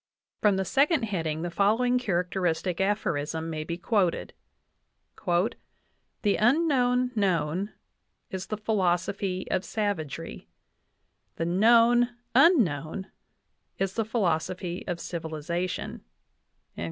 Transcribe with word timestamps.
From 0.41 0.55
the 0.55 0.65
second 0.65 1.03
heading 1.03 1.43
the 1.43 1.51
following" 1.51 1.99
characteristic 1.99 2.81
aphorism 2.81 3.51
may 3.51 3.63
be 3.63 3.77
quoted: 3.77 4.33
"The 5.27 6.37
unknown 6.37 7.11
known 7.15 7.73
is 8.31 8.47
the 8.47 8.57
philosophy 8.57 9.45
of 9.51 9.63
savagery; 9.63 10.49
the 11.35 11.45
known 11.45 12.15
unknown 12.33 13.11
is 13.77 13.93
the 13.93 14.03
philosophy 14.03 14.83
of 14.87 14.97
civiliza 14.97 15.69
tion." 15.69 16.03